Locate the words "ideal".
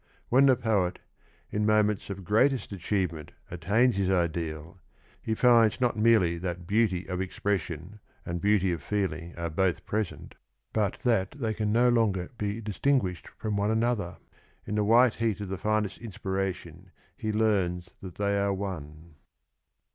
4.09-4.79